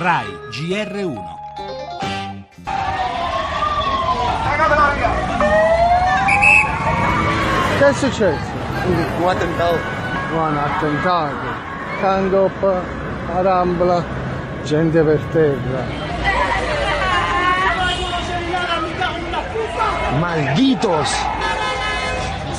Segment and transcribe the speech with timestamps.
[0.00, 1.18] RAI GR1
[7.78, 8.50] Che è successo?
[9.18, 9.78] Un attentato.
[10.34, 11.34] Un attentato.
[12.00, 12.82] Cangop,
[13.34, 14.04] Arambla,
[14.62, 15.84] gente per terra.
[20.20, 21.10] Malditos.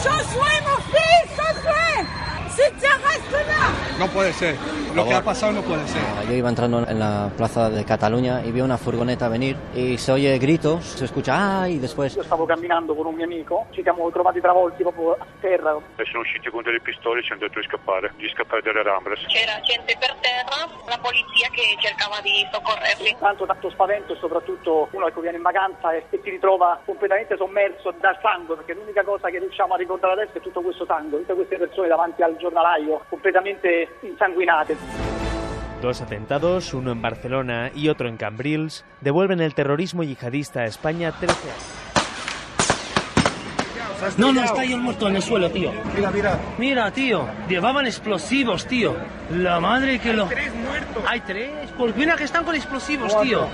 [0.04, 2.06] Josué, mon fils, Josué
[2.50, 4.79] Si tu restes là No puede ser.
[5.00, 6.02] Lo que ha pasado no puede ser.
[6.28, 10.12] Yo iba entrando en la plaza de Cataluña y vi una furgoneta venir y se
[10.12, 11.76] oye gritos, se escucha ¡ay!
[11.76, 15.26] y después Io stavo camminando con un mio amico, ci siamo trovati travolti proprio a
[15.40, 15.78] terra.
[15.98, 18.84] e sono usciti con delle pistole e ci hanno detto di scappare, di scappare dalle
[18.84, 19.20] Ramblas.
[19.28, 23.16] C'era gente per terra, la polizia che cercava di soccorrerli.
[23.20, 27.38] Tanto tanto spavento e soprattutto uno che viene in vacanza e, e si ritrova completamente
[27.38, 31.20] sommerso dal sangue, perché l'unica cosa che riusciamo a ricordare adesso è tutto questo sangue,
[31.20, 34.89] tutte queste persone davanti al giornalaio completamente insanguinate.
[35.81, 41.14] Dos atentados, uno en Barcelona y otro en Cambrils, devuelven el terrorismo yihadista a España
[41.14, 41.90] 13 años.
[44.17, 45.72] No, no, está ahí el muerto en el suelo, tío.
[45.95, 46.40] Mira, mira.
[46.58, 48.95] Mira, tío, llevaban explosivos, tío.
[49.32, 50.26] La madre que lo...
[50.26, 51.04] tres muertos.
[51.08, 51.52] Hay tres.
[51.78, 53.48] Pues mira que están con explosivos, tío.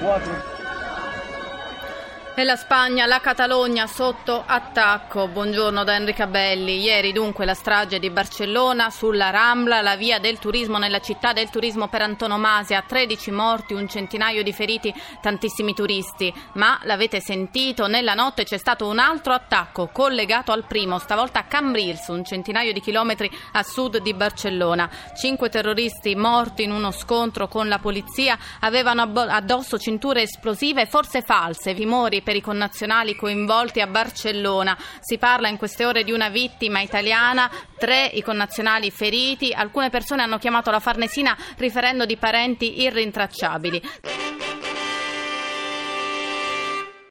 [2.38, 5.30] E la Spagna, la Catalogna sotto attacco.
[5.30, 6.82] Buongiorno da Enrica Belli.
[6.82, 11.50] Ieri dunque la strage di Barcellona sulla Rambla, la via del turismo nella città del
[11.50, 16.34] turismo per antonomasia, 13 morti, un centinaio di feriti, tantissimi turisti.
[16.56, 21.44] Ma l'avete sentito, nella notte c'è stato un altro attacco collegato al primo, stavolta a
[21.44, 24.90] Cambrils, un centinaio di chilometri a sud di Barcellona.
[25.18, 31.74] Cinque terroristi morti in uno scontro con la polizia avevano addosso cinture esplosive, forse false,
[31.74, 34.76] timori per i connazionali coinvolti a Barcellona.
[35.00, 40.24] Si parla in queste ore di una vittima italiana, tre i connazionali feriti, alcune persone
[40.24, 44.25] hanno chiamato la Farnesina riferendo di parenti irrintracciabili.